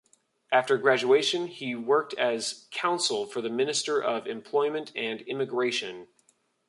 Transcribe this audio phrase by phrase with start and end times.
[0.51, 6.07] After graduation, he worked as counsel for the Minister of Employment and Immigration.